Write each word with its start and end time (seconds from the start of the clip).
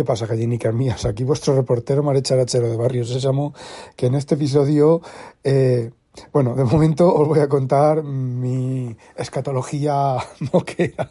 ¿Qué 0.00 0.04
pasa, 0.06 0.24
gallinicas 0.24 0.72
mías? 0.72 1.04
Aquí 1.04 1.24
vuestro 1.24 1.54
reportero 1.54 2.02
Marecharachero 2.02 2.70
de 2.70 2.76
Barrio 2.78 3.04
Sésamo, 3.04 3.52
que 3.96 4.06
en 4.06 4.14
este 4.14 4.34
episodio, 4.34 5.02
eh, 5.44 5.90
bueno, 6.32 6.54
de 6.54 6.64
momento 6.64 7.14
os 7.14 7.28
voy 7.28 7.40
a 7.40 7.50
contar 7.50 8.02
mi 8.02 8.96
escatología 9.14 10.16
moquera. 10.54 11.10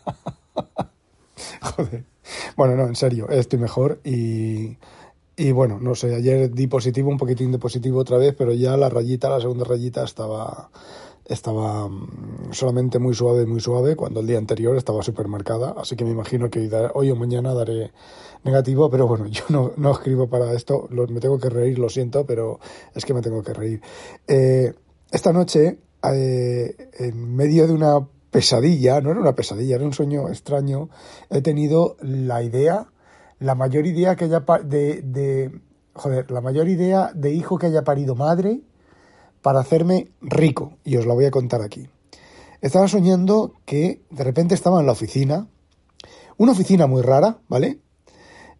Joder. 1.61 2.03
Bueno, 2.57 2.75
no, 2.77 2.87
en 2.87 2.95
serio, 2.95 3.29
estoy 3.29 3.59
mejor 3.59 4.01
y, 4.03 4.79
y 5.37 5.51
bueno, 5.51 5.77
no 5.79 5.93
sé, 5.93 6.15
ayer 6.15 6.51
di 6.51 6.65
positivo, 6.65 7.11
un 7.11 7.17
poquitín 7.17 7.51
de 7.51 7.59
positivo 7.59 7.99
otra 7.99 8.17
vez, 8.17 8.33
pero 8.35 8.53
ya 8.53 8.75
la 8.75 8.89
rayita, 8.89 9.29
la 9.29 9.39
segunda 9.39 9.65
rayita 9.65 10.03
estaba 10.03 10.71
estaba 11.29 11.87
mm, 11.87 12.51
solamente 12.51 12.99
muy 12.99 13.13
suave, 13.13 13.45
muy 13.45 13.61
suave, 13.61 13.95
cuando 13.95 14.19
el 14.19 14.27
día 14.27 14.37
anterior 14.37 14.75
estaba 14.75 15.03
súper 15.03 15.27
marcada, 15.27 15.75
así 15.77 15.95
que 15.95 16.03
me 16.03 16.11
imagino 16.11 16.49
que 16.49 16.69
hoy 16.93 17.11
o 17.11 17.15
mañana 17.15 17.53
daré 17.53 17.91
negativo, 18.43 18.89
pero 18.89 19.07
bueno, 19.07 19.27
yo 19.27 19.43
no, 19.49 19.91
escribo 19.91 20.27
para 20.27 20.53
esto, 20.53 20.87
me 20.89 21.19
tengo 21.19 21.39
que 21.39 21.49
reír, 21.49 21.79
lo 21.79 21.89
siento, 21.89 22.25
pero 22.25 22.59
es 22.93 23.05
que 23.05 23.13
me 23.13 23.21
tengo 23.21 23.43
que 23.43 23.53
reír. 23.53 23.81
Eh, 24.27 24.73
esta 25.11 25.31
noche, 25.31 25.79
eh, 26.11 26.89
en 26.97 27.35
medio 27.35 27.67
de 27.67 27.73
una 27.73 28.07
pesadilla, 28.31 28.99
no 29.01 29.11
era 29.11 29.19
una 29.19 29.35
pesadilla, 29.35 29.75
era 29.75 29.85
un 29.85 29.93
sueño 29.93 30.29
extraño, 30.29 30.89
he 31.29 31.41
tenido 31.41 31.95
la 32.01 32.43
idea, 32.43 32.87
la 33.39 33.55
mayor 33.55 33.85
idea 33.85 34.15
que 34.15 34.25
haya 34.25 34.43
de, 34.63 35.01
de 35.01 35.61
joder, 35.93 36.31
la 36.31 36.41
mayor 36.41 36.67
idea 36.67 37.11
de 37.13 37.31
hijo 37.31 37.57
que 37.57 37.67
haya 37.67 37.83
parido 37.83 38.15
madre, 38.15 38.61
para 39.41 39.59
hacerme 39.59 40.09
rico, 40.21 40.73
y 40.83 40.97
os 40.97 41.05
la 41.05 41.13
voy 41.13 41.25
a 41.25 41.31
contar 41.31 41.61
aquí. 41.61 41.87
Estaba 42.61 42.87
soñando 42.87 43.53
que 43.65 44.01
de 44.09 44.23
repente 44.23 44.55
estaba 44.55 44.79
en 44.79 44.85
la 44.85 44.91
oficina, 44.91 45.47
una 46.37 46.51
oficina 46.51 46.87
muy 46.87 47.01
rara, 47.01 47.39
¿vale? 47.47 47.79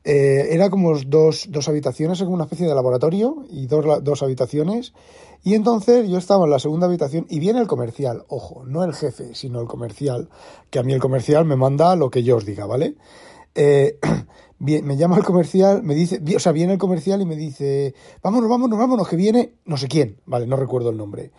Eh, 0.05 0.49
era 0.51 0.69
como 0.69 0.97
dos, 0.97 1.47
dos 1.49 1.67
habitaciones, 1.67 2.19
como 2.19 2.33
una 2.33 2.45
especie 2.45 2.67
de 2.67 2.73
laboratorio 2.73 3.45
y 3.49 3.67
dos, 3.67 4.03
dos 4.03 4.23
habitaciones. 4.23 4.93
Y 5.43 5.55
entonces 5.55 6.09
yo 6.09 6.17
estaba 6.17 6.45
en 6.45 6.51
la 6.51 6.59
segunda 6.59 6.87
habitación 6.87 7.25
y 7.29 7.39
viene 7.39 7.59
el 7.59 7.67
comercial, 7.67 8.23
ojo, 8.27 8.63
no 8.65 8.83
el 8.83 8.93
jefe, 8.93 9.35
sino 9.35 9.61
el 9.61 9.67
comercial, 9.67 10.29
que 10.69 10.79
a 10.79 10.83
mí 10.83 10.93
el 10.93 10.99
comercial 10.99 11.45
me 11.45 11.55
manda 11.55 11.95
lo 11.95 12.09
que 12.09 12.23
yo 12.23 12.37
os 12.37 12.45
diga, 12.45 12.65
¿vale? 12.65 12.95
Eh, 13.55 13.99
me 14.59 14.97
llama 14.97 15.17
el 15.17 15.23
comercial, 15.23 15.83
me 15.83 15.95
dice, 15.95 16.21
o 16.35 16.39
sea, 16.39 16.51
viene 16.51 16.73
el 16.73 16.79
comercial 16.79 17.21
y 17.21 17.25
me 17.25 17.35
dice, 17.35 17.93
vámonos, 18.21 18.49
vámonos, 18.49 18.77
vámonos, 18.77 19.07
que 19.07 19.15
viene 19.15 19.53
no 19.65 19.77
sé 19.77 19.87
quién, 19.87 20.21
vale, 20.25 20.47
no 20.47 20.55
recuerdo 20.55 20.89
el 20.89 20.97
nombre. 20.97 21.31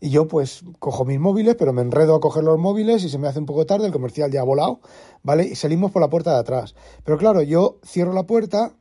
Y 0.00 0.10
yo 0.10 0.28
pues 0.28 0.64
cojo 0.78 1.04
mis 1.04 1.18
móviles, 1.18 1.56
pero 1.56 1.72
me 1.72 1.82
enredo 1.82 2.14
a 2.14 2.20
coger 2.20 2.44
los 2.44 2.58
móviles 2.58 3.02
y 3.02 3.08
se 3.08 3.18
me 3.18 3.26
hace 3.26 3.40
un 3.40 3.46
poco 3.46 3.66
tarde, 3.66 3.86
el 3.86 3.92
comercial 3.92 4.30
ya 4.30 4.40
ha 4.40 4.44
volado, 4.44 4.80
¿vale? 5.22 5.44
Y 5.44 5.56
salimos 5.56 5.90
por 5.90 6.00
la 6.00 6.08
puerta 6.08 6.34
de 6.34 6.38
atrás. 6.38 6.76
Pero 7.04 7.18
claro, 7.18 7.42
yo 7.42 7.80
cierro 7.84 8.12
la 8.12 8.24
puerta, 8.24 8.76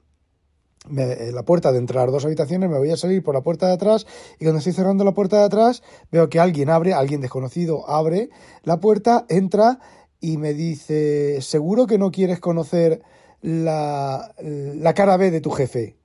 me, 0.87 1.31
la 1.31 1.43
puerta 1.43 1.71
de 1.71 1.79
entre 1.79 1.97
las 1.97 2.11
dos 2.11 2.25
habitaciones, 2.25 2.69
me 2.69 2.77
voy 2.77 2.91
a 2.91 2.97
salir 2.97 3.23
por 3.23 3.33
la 3.33 3.41
puerta 3.41 3.65
de 3.67 3.73
atrás 3.73 4.05
y 4.39 4.45
cuando 4.45 4.59
estoy 4.59 4.73
cerrando 4.73 5.03
la 5.03 5.13
puerta 5.13 5.39
de 5.39 5.45
atrás 5.45 5.81
veo 6.11 6.29
que 6.29 6.39
alguien 6.39 6.69
abre, 6.69 6.93
alguien 6.93 7.19
desconocido 7.19 7.89
abre 7.89 8.29
la 8.63 8.79
puerta, 8.79 9.25
entra 9.27 9.79
y 10.19 10.37
me 10.37 10.53
dice, 10.53 11.41
¿seguro 11.41 11.87
que 11.87 11.97
no 11.97 12.11
quieres 12.11 12.39
conocer 12.39 13.01
la, 13.41 14.33
la 14.39 14.93
cara 14.93 15.17
B 15.17 15.31
de 15.31 15.41
tu 15.41 15.51
jefe. 15.51 15.97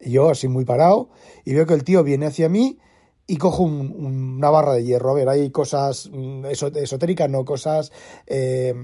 Y 0.00 0.12
yo 0.12 0.30
así 0.30 0.48
muy 0.48 0.64
parado 0.64 1.10
y 1.44 1.54
veo 1.54 1.66
que 1.66 1.74
el 1.74 1.84
tío 1.84 2.02
viene 2.02 2.26
hacia 2.26 2.48
mí 2.48 2.78
y 3.26 3.36
cojo 3.36 3.62
una 3.62 4.50
barra 4.50 4.74
de 4.74 4.84
hierro. 4.84 5.10
A 5.10 5.14
ver, 5.14 5.28
hay 5.28 5.50
cosas 5.50 6.10
mm, 6.12 6.46
esotéricas, 6.46 7.30
no 7.30 7.44
cosas, 7.44 7.92
eh, 8.26 8.74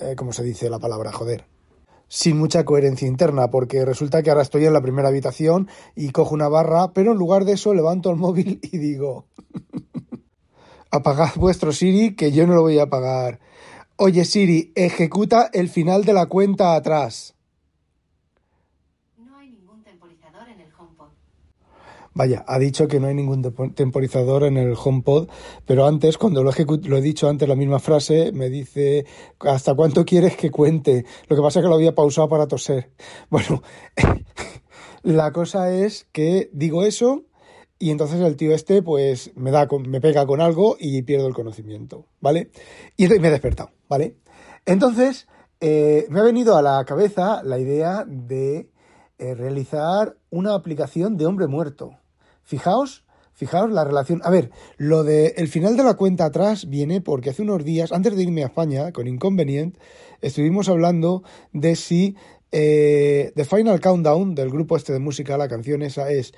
eh, 0.00 0.14
¿cómo 0.16 0.32
se 0.32 0.42
dice 0.42 0.70
la 0.70 0.78
palabra? 0.78 1.12
Joder. 1.12 1.44
Sin 2.08 2.38
mucha 2.38 2.64
coherencia 2.64 3.08
interna, 3.08 3.50
porque 3.50 3.84
resulta 3.84 4.22
que 4.22 4.30
ahora 4.30 4.42
estoy 4.42 4.64
en 4.64 4.72
la 4.72 4.80
primera 4.80 5.08
habitación 5.08 5.68
y 5.96 6.10
cojo 6.10 6.34
una 6.34 6.48
barra, 6.48 6.92
pero 6.92 7.10
en 7.10 7.18
lugar 7.18 7.44
de 7.44 7.54
eso 7.54 7.74
levanto 7.74 8.10
el 8.10 8.16
móvil 8.16 8.60
y 8.62 8.78
digo, 8.78 9.26
apagad 10.92 11.30
vuestro 11.34 11.72
Siri, 11.72 12.14
que 12.14 12.30
yo 12.30 12.46
no 12.46 12.54
lo 12.54 12.62
voy 12.62 12.78
a 12.78 12.84
apagar. 12.84 13.40
Oye 13.98 14.26
Siri, 14.26 14.72
ejecuta 14.74 15.48
el 15.54 15.70
final 15.70 16.04
de 16.04 16.12
la 16.12 16.26
cuenta 16.26 16.74
atrás. 16.74 17.34
No 19.16 19.38
hay 19.38 19.48
ningún 19.48 19.82
temporizador 19.82 20.50
en 20.50 20.60
el 20.60 20.68
HomePod. 20.78 21.08
Vaya, 22.12 22.44
ha 22.46 22.58
dicho 22.58 22.88
que 22.88 23.00
no 23.00 23.06
hay 23.06 23.14
ningún 23.14 23.40
temporizador 23.74 24.44
en 24.44 24.58
el 24.58 24.74
HomePod, 24.76 25.30
pero 25.64 25.86
antes, 25.86 26.18
cuando 26.18 26.42
lo, 26.42 26.50
lo 26.50 26.96
he 26.98 27.00
dicho 27.00 27.26
antes 27.26 27.48
la 27.48 27.56
misma 27.56 27.78
frase, 27.78 28.32
me 28.32 28.50
dice, 28.50 29.06
¿hasta 29.40 29.74
cuánto 29.74 30.04
quieres 30.04 30.36
que 30.36 30.50
cuente? 30.50 31.06
Lo 31.28 31.36
que 31.36 31.40
pasa 31.40 31.60
es 31.60 31.64
que 31.64 31.70
lo 31.70 31.76
había 31.76 31.94
pausado 31.94 32.28
para 32.28 32.46
toser. 32.46 32.90
Bueno, 33.30 33.62
la 35.04 35.32
cosa 35.32 35.72
es 35.72 36.06
que 36.12 36.50
digo 36.52 36.84
eso 36.84 37.25
y 37.78 37.90
entonces 37.90 38.20
el 38.20 38.36
tío 38.36 38.54
este, 38.54 38.82
pues, 38.82 39.32
me 39.36 39.50
da, 39.50 39.68
me 39.86 40.00
pega 40.00 40.26
con 40.26 40.40
algo 40.40 40.76
y 40.78 41.02
pierdo 41.02 41.26
el 41.26 41.34
conocimiento, 41.34 42.06
¿vale? 42.20 42.50
Y 42.96 43.06
me 43.08 43.28
he 43.28 43.30
despertado, 43.30 43.70
¿vale? 43.88 44.16
Entonces, 44.64 45.28
eh, 45.60 46.06
me 46.08 46.20
ha 46.20 46.24
venido 46.24 46.56
a 46.56 46.62
la 46.62 46.84
cabeza 46.84 47.42
la 47.42 47.58
idea 47.58 48.04
de 48.06 48.70
eh, 49.18 49.34
realizar 49.34 50.16
una 50.30 50.54
aplicación 50.54 51.16
de 51.16 51.26
hombre 51.26 51.46
muerto. 51.46 51.98
Fijaos, 52.42 53.04
fijaos 53.32 53.70
la 53.70 53.84
relación. 53.84 54.20
A 54.24 54.30
ver, 54.30 54.50
lo 54.78 55.04
de 55.04 55.34
el 55.36 55.48
final 55.48 55.76
de 55.76 55.84
la 55.84 55.94
cuenta 55.94 56.26
atrás 56.26 56.68
viene 56.68 57.00
porque 57.00 57.30
hace 57.30 57.42
unos 57.42 57.64
días, 57.64 57.92
antes 57.92 58.16
de 58.16 58.22
irme 58.22 58.42
a 58.42 58.46
España, 58.46 58.92
con 58.92 59.06
Inconvenient, 59.06 59.76
estuvimos 60.20 60.68
hablando 60.68 61.22
de 61.52 61.76
si 61.76 62.16
eh, 62.52 63.32
The 63.34 63.44
Final 63.44 63.80
Countdown 63.80 64.34
del 64.34 64.50
grupo 64.50 64.76
este 64.76 64.92
de 64.92 64.98
música, 64.98 65.36
la 65.36 65.48
canción 65.48 65.82
esa 65.82 66.10
es 66.10 66.32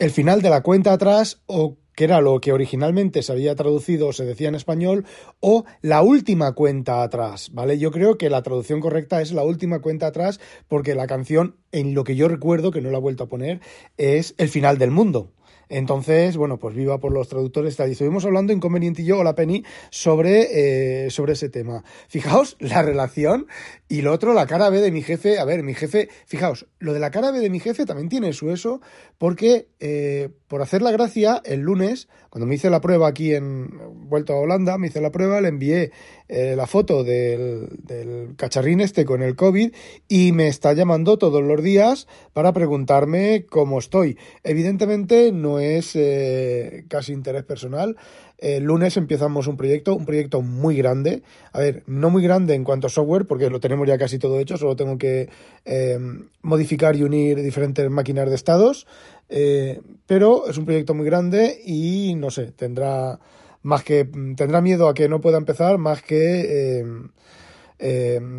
el 0.00 0.10
final 0.10 0.40
de 0.40 0.50
la 0.50 0.62
cuenta 0.62 0.92
atrás 0.94 1.42
o 1.46 1.76
que 1.94 2.04
era 2.04 2.22
lo 2.22 2.40
que 2.40 2.52
originalmente 2.52 3.22
se 3.22 3.32
había 3.32 3.54
traducido 3.54 4.08
o 4.08 4.12
se 4.14 4.24
decía 4.24 4.48
en 4.48 4.54
español, 4.54 5.04
o 5.40 5.66
la 5.82 6.00
última 6.00 6.52
cuenta 6.52 7.02
atrás, 7.02 7.50
¿vale? 7.52 7.78
Yo 7.78 7.90
creo 7.90 8.16
que 8.16 8.30
la 8.30 8.42
traducción 8.42 8.80
correcta 8.80 9.20
es 9.20 9.32
la 9.32 9.44
última 9.44 9.80
cuenta 9.80 10.06
atrás, 10.06 10.40
porque 10.68 10.94
la 10.94 11.06
canción, 11.06 11.56
en 11.72 11.92
lo 11.92 12.02
que 12.02 12.16
yo 12.16 12.28
recuerdo, 12.28 12.70
que 12.70 12.80
no 12.80 12.90
la 12.90 12.96
he 12.96 13.02
vuelto 13.02 13.24
a 13.24 13.28
poner, 13.28 13.60
es 13.98 14.34
el 14.38 14.48
final 14.48 14.78
del 14.78 14.90
mundo. 14.90 15.32
Entonces, 15.70 16.36
bueno, 16.36 16.58
pues 16.58 16.74
viva 16.74 16.98
por 16.98 17.12
los 17.12 17.28
traductores. 17.28 17.78
Y 17.78 17.92
estuvimos 17.92 18.24
hablando, 18.24 18.52
Inconveniente 18.52 19.02
y 19.02 19.06
yo, 19.06 19.22
la 19.22 19.34
Penny, 19.34 19.64
sobre, 19.88 21.04
eh, 21.06 21.10
sobre 21.10 21.32
ese 21.32 21.48
tema. 21.48 21.84
Fijaos 22.08 22.56
la 22.58 22.82
relación 22.82 23.46
y 23.88 24.02
lo 24.02 24.12
otro, 24.12 24.34
la 24.34 24.46
cara 24.46 24.68
B 24.68 24.80
de 24.80 24.90
mi 24.90 25.02
jefe. 25.02 25.38
A 25.38 25.44
ver, 25.44 25.62
mi 25.62 25.74
jefe, 25.74 26.08
fijaos, 26.26 26.66
lo 26.80 26.92
de 26.92 26.98
la 26.98 27.10
cara 27.10 27.30
B 27.30 27.38
de 27.38 27.50
mi 27.50 27.60
jefe 27.60 27.86
también 27.86 28.08
tiene 28.08 28.32
su 28.32 28.50
eso, 28.50 28.80
porque 29.16 29.68
eh, 29.78 30.30
por 30.50 30.62
hacer 30.62 30.82
la 30.82 30.90
gracia, 30.90 31.40
el 31.44 31.60
lunes, 31.60 32.08
cuando 32.28 32.44
me 32.44 32.56
hice 32.56 32.70
la 32.70 32.80
prueba 32.80 33.06
aquí 33.06 33.34
en 33.34 33.70
vuelto 34.08 34.32
a 34.32 34.40
Holanda, 34.40 34.78
me 34.78 34.88
hice 34.88 35.00
la 35.00 35.12
prueba, 35.12 35.40
le 35.40 35.46
envié 35.46 35.92
eh, 36.26 36.54
la 36.56 36.66
foto 36.66 37.04
del, 37.04 37.68
del 37.84 38.34
cacharrín 38.34 38.80
este 38.80 39.04
con 39.04 39.22
el 39.22 39.36
COVID 39.36 39.72
y 40.08 40.32
me 40.32 40.48
está 40.48 40.72
llamando 40.72 41.18
todos 41.18 41.40
los 41.40 41.62
días 41.62 42.08
para 42.32 42.52
preguntarme 42.52 43.46
cómo 43.48 43.78
estoy. 43.78 44.18
Evidentemente 44.42 45.30
no 45.30 45.60
es 45.60 45.92
eh, 45.94 46.84
casi 46.88 47.12
interés 47.12 47.44
personal. 47.44 47.96
El 48.40 48.64
lunes 48.64 48.96
empezamos 48.96 49.46
un 49.46 49.58
proyecto, 49.58 49.94
un 49.94 50.06
proyecto 50.06 50.40
muy 50.40 50.74
grande. 50.74 51.22
A 51.52 51.58
ver, 51.60 51.82
no 51.86 52.08
muy 52.08 52.22
grande 52.22 52.54
en 52.54 52.64
cuanto 52.64 52.86
a 52.86 52.90
software, 52.90 53.26
porque 53.26 53.50
lo 53.50 53.60
tenemos 53.60 53.86
ya 53.86 53.98
casi 53.98 54.18
todo 54.18 54.40
hecho, 54.40 54.56
solo 54.56 54.76
tengo 54.76 54.96
que 54.96 55.28
eh, 55.66 55.98
modificar 56.40 56.96
y 56.96 57.02
unir 57.02 57.42
diferentes 57.42 57.88
máquinas 57.90 58.30
de 58.30 58.34
estados. 58.34 58.86
Eh, 59.28 59.80
pero 60.06 60.48
es 60.48 60.56
un 60.56 60.64
proyecto 60.64 60.94
muy 60.94 61.04
grande 61.04 61.60
y 61.64 62.14
no 62.16 62.30
sé, 62.30 62.50
tendrá 62.52 63.20
más 63.62 63.84
que 63.84 64.06
tendrá 64.36 64.62
miedo 64.62 64.88
a 64.88 64.94
que 64.94 65.08
no 65.08 65.20
pueda 65.20 65.36
empezar 65.36 65.76
más 65.76 66.02
que 66.02 66.82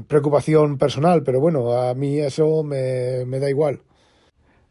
preocupación 0.08 0.78
personal, 0.78 1.24
pero 1.24 1.40
bueno, 1.40 1.74
a 1.74 1.94
mí 1.94 2.20
eso 2.20 2.64
me, 2.64 3.24
me 3.26 3.40
da 3.40 3.50
igual. 3.50 3.82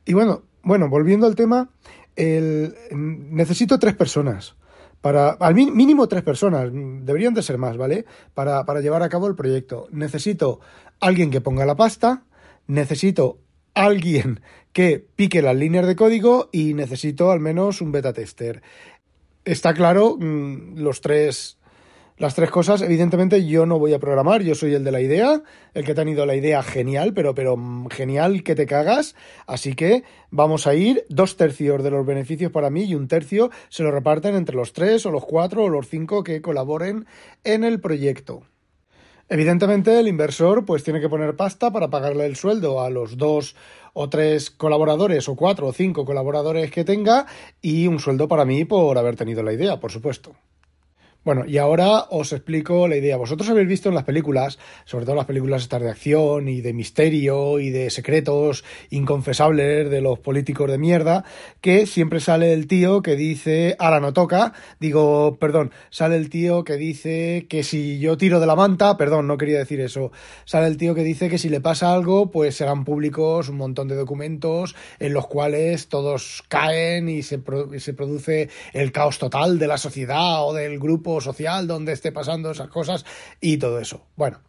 Y 0.05 0.13
bueno, 0.13 0.43
bueno, 0.63 0.89
volviendo 0.89 1.27
al 1.27 1.37
tema, 1.37 1.71
el, 2.17 2.75
necesito 2.91 3.79
tres 3.79 3.95
personas. 3.95 4.57
Para, 5.01 5.31
al 5.31 5.55
mínimo 5.55 6.09
tres 6.09 6.23
personas, 6.23 6.71
deberían 6.73 7.35
de 7.35 7.43
ser 7.43 7.57
más, 7.57 7.77
¿vale? 7.77 8.05
Para, 8.35 8.65
para 8.67 8.81
llevar 8.81 9.03
a 9.03 9.09
cabo 9.09 9.27
el 9.29 9.35
proyecto. 9.35 9.89
Necesito 9.91 10.61
alguien 11.01 11.31
que 11.31 11.41
ponga 11.41 11.65
la 11.65 11.77
pasta, 11.77 12.25
necesito 12.67 13.39
alguien 13.75 14.41
que 14.73 15.05
pique 15.17 15.43
las 15.43 15.57
líneas 15.57 15.87
de 15.87 15.97
código 15.97 16.51
y 16.53 16.75
necesito 16.75 17.31
al 17.31 17.41
menos 17.41 17.81
un 17.81 17.93
beta 17.93 18.13
tester. 18.13 18.63
Está 19.45 19.75
claro, 19.75 20.17
mm, 20.19 20.79
los 20.79 21.01
tres 21.01 21.60
las 22.21 22.35
tres 22.35 22.51
cosas, 22.51 22.83
evidentemente 22.83 23.47
yo 23.47 23.65
no 23.65 23.79
voy 23.79 23.95
a 23.95 23.99
programar, 23.99 24.43
yo 24.43 24.55
soy 24.55 24.75
el 24.75 24.85
de 24.85 24.93
la 24.93 25.01
idea, 25.01 25.43
el 25.73 25.85
que 25.87 25.93
ha 25.93 25.95
tenido 25.95 26.27
la 26.27 26.37
idea 26.37 26.63
genial, 26.63 27.15
pero, 27.15 27.35
pero 27.35 27.57
genial 27.89 28.43
que 28.43 28.55
te 28.55 28.67
cagas, 28.67 29.17
así 29.47 29.75
que 29.75 30.05
vamos 30.31 30.67
a 30.67 30.75
ir 30.75 31.07
dos 31.09 31.39
tercios 31.39 31.83
de 31.83 31.91
los 31.91 32.05
beneficios 32.05 32.53
para 32.53 32.69
mí 32.69 32.83
y 32.85 32.95
un 32.95 33.09
tercio 33.09 33.51
se 33.71 33.83
lo 33.83 33.91
reparten 33.91 34.35
entre 34.35 34.55
los 34.55 34.75
tres 34.75 35.07
o 35.07 35.11
los 35.11 35.25
cuatro 35.25 35.65
o 35.65 35.69
los 35.71 35.89
cinco 35.89 36.23
que 36.23 36.43
colaboren 36.43 37.07
en 37.43 37.65
el 37.65 37.81
proyecto. 37.81 38.43
Evidentemente, 39.31 39.99
el 39.99 40.07
inversor 40.07 40.67
pues 40.67 40.85
tiene 40.85 41.01
que 41.01 41.09
poner 41.09 41.37
pasta 41.37 41.73
para 41.73 41.89
pagarle 41.89 42.27
el 42.27 42.37
sueldo 42.37 42.83
a 42.83 42.91
los 42.91 43.17
dos 43.17 43.57
o 43.95 44.11
tres 44.11 44.51
colaboradores 44.51 45.27
o 45.31 45.37
cuatro 45.37 45.69
o 45.69 45.73
cinco 45.73 46.05
colaboradores 46.05 46.71
que 46.71 46.85
tenga 46.85 47.25
y 47.63 47.87
un 47.87 47.99
sueldo 47.99 48.29
para 48.29 48.45
mí 48.45 48.67
por 48.67 48.99
haber 48.99 49.17
tenido 49.17 49.43
la 49.43 49.55
idea, 49.55 49.81
por 49.81 49.91
supuesto. 49.91 50.35
Bueno, 51.23 51.45
y 51.47 51.59
ahora 51.59 52.07
os 52.09 52.33
explico 52.33 52.89
la 52.89 52.97
idea. 52.97 53.19
Vosotros 53.19 53.51
habéis 53.51 53.69
visto 53.69 53.91
en 53.91 53.95
las 53.95 54.05
películas, 54.05 54.59
sobre 54.87 55.05
todo 55.05 55.17
las 55.17 55.27
películas 55.27 55.61
estas 55.61 55.83
de 55.83 55.91
acción 55.91 56.49
y 56.49 56.63
de 56.63 56.73
misterio 56.73 57.59
y 57.59 57.69
de 57.69 57.91
secretos 57.91 58.65
inconfesables 58.89 59.91
de 59.91 60.01
los 60.01 60.19
políticos 60.19 60.71
de 60.71 60.79
mierda, 60.79 61.25
que 61.61 61.85
siempre 61.85 62.21
sale 62.21 62.55
el 62.55 62.67
tío 62.67 63.03
que 63.03 63.17
dice, 63.17 63.77
ahora 63.79 64.01
no 64.01 64.15
toca, 64.15 64.55
digo, 64.79 65.37
perdón, 65.39 65.73
sale 65.91 66.17
el 66.17 66.31
tío 66.31 66.65
que 66.65 66.79
dice 66.79 67.45
que 67.51 67.65
si 67.65 67.99
yo 67.99 68.17
tiro 68.17 68.41
de 68.41 68.47
la 68.47 68.57
manta, 68.57 68.97
perdón, 68.97 69.27
no 69.27 69.37
quería 69.37 69.59
decir 69.59 69.83
eso, 69.83 70.13
sale 70.47 70.69
el 70.69 70.79
tío 70.79 70.95
que 70.95 71.03
dice 71.03 71.29
que 71.29 71.37
si 71.37 71.51
le 71.51 71.61
pasa 71.61 71.93
algo, 71.93 72.31
pues 72.31 72.57
serán 72.57 72.87
públicos 72.87 73.51
un 73.51 73.59
montón 73.59 73.89
de 73.89 73.95
documentos 73.95 74.75
en 74.99 75.13
los 75.13 75.27
cuales 75.27 75.89
todos 75.89 76.43
caen 76.49 77.11
y 77.11 77.23
se, 77.23 77.43
y 77.75 77.81
se 77.81 77.93
produce 77.93 78.49
el 78.73 78.91
caos 78.91 79.19
total 79.19 79.59
de 79.59 79.67
la 79.67 79.77
sociedad 79.77 80.47
o 80.47 80.55
del 80.55 80.79
grupo 80.79 81.10
social 81.21 81.67
donde 81.67 81.93
esté 81.93 82.13
pasando 82.13 82.51
esas 82.51 82.69
cosas 82.69 83.07
y 83.41 83.57
todo 83.57 83.81
eso. 83.81 84.03
Bueno, 84.17 84.41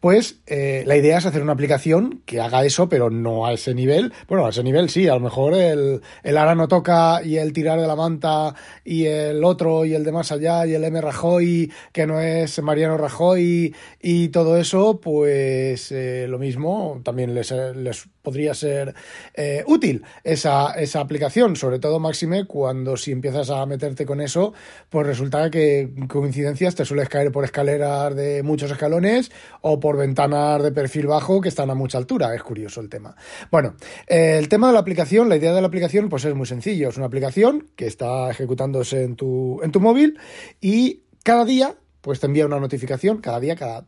pues 0.00 0.40
eh, 0.46 0.84
la 0.86 0.96
idea 0.98 1.16
es 1.16 1.24
hacer 1.24 1.40
una 1.40 1.54
aplicación 1.54 2.20
que 2.26 2.38
haga 2.38 2.62
eso, 2.66 2.90
pero 2.90 3.08
no 3.08 3.46
a 3.46 3.54
ese 3.54 3.74
nivel. 3.74 4.12
Bueno, 4.28 4.44
a 4.44 4.50
ese 4.50 4.62
nivel 4.62 4.90
sí, 4.90 5.08
a 5.08 5.14
lo 5.14 5.20
mejor 5.20 5.54
el, 5.54 6.02
el 6.22 6.36
ara 6.36 6.54
no 6.54 6.68
toca 6.68 7.22
y 7.24 7.38
el 7.38 7.54
tirar 7.54 7.80
de 7.80 7.86
la 7.86 7.96
manta 7.96 8.54
y 8.84 9.06
el 9.06 9.42
otro 9.42 9.86
y 9.86 9.94
el 9.94 10.04
de 10.04 10.12
más 10.12 10.30
allá 10.30 10.66
y 10.66 10.74
el 10.74 10.84
M 10.84 11.00
Rajoy, 11.00 11.72
que 11.90 12.06
no 12.06 12.20
es 12.20 12.62
Mariano 12.62 12.98
Rajoy 12.98 13.74
y 13.98 14.28
todo 14.28 14.58
eso, 14.58 15.00
pues 15.00 15.90
eh, 15.90 16.26
lo 16.28 16.38
mismo, 16.38 17.00
también 17.02 17.34
les, 17.34 17.50
les 17.50 18.06
podría 18.20 18.54
ser 18.54 18.94
eh, 19.34 19.64
útil 19.66 20.02
esa, 20.22 20.72
esa 20.72 21.00
aplicación, 21.00 21.56
sobre 21.56 21.78
todo 21.78 21.98
máxime 21.98 22.46
cuando 22.46 22.96
si 22.96 23.12
empiezas 23.12 23.50
a 23.50 23.64
meterte 23.66 24.04
con 24.04 24.20
eso, 24.20 24.52
pues 24.90 25.06
resulta 25.06 25.50
que 25.50 25.88
coincidencias 26.06 26.74
te 26.74 26.84
sueles 26.84 27.08
caer 27.08 27.32
por 27.32 27.44
escaleras 27.44 28.14
de 28.14 28.42
muchos 28.42 28.70
escalones 28.70 29.30
o 29.60 29.80
por 29.80 29.96
ventanas 29.96 30.62
de 30.62 30.72
perfil 30.72 31.06
bajo 31.06 31.40
que 31.40 31.48
están 31.48 31.70
a 31.70 31.74
mucha 31.74 31.98
altura. 31.98 32.34
Es 32.34 32.42
curioso 32.42 32.80
el 32.80 32.88
tema. 32.88 33.16
Bueno, 33.50 33.74
eh, 34.06 34.36
el 34.38 34.48
tema 34.48 34.68
de 34.68 34.74
la 34.74 34.80
aplicación, 34.80 35.28
la 35.28 35.36
idea 35.36 35.52
de 35.52 35.60
la 35.60 35.66
aplicación, 35.66 36.08
pues 36.08 36.24
es 36.24 36.34
muy 36.34 36.46
sencillo. 36.46 36.88
Es 36.88 36.96
una 36.96 37.06
aplicación 37.06 37.68
que 37.76 37.86
está 37.86 38.30
ejecutándose 38.30 39.02
en 39.04 39.16
tu, 39.16 39.60
en 39.62 39.72
tu 39.72 39.80
móvil 39.80 40.18
y 40.60 41.02
cada 41.22 41.44
día 41.44 41.76
pues 42.00 42.20
te 42.20 42.26
envía 42.26 42.44
una 42.44 42.60
notificación, 42.60 43.18
cada 43.18 43.40
día, 43.40 43.56
cada 43.56 43.86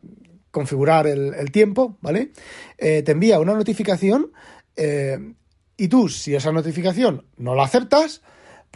configurar 0.49 1.05
el, 1.05 1.51
tiempo, 1.51 1.97
¿vale? 2.01 2.31
Eh, 2.79 3.03
te 3.03 3.11
envía 3.11 3.39
una 3.39 3.53
notificación 3.53 4.31
eh, 4.75 5.19
y 5.77 5.87
tú, 5.87 6.09
si 6.09 6.33
esa 6.33 6.51
notificación 6.51 7.25
no 7.37 7.53
la 7.53 7.65
aceptas, 7.65 8.23